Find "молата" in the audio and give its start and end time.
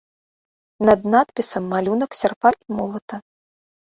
2.79-3.15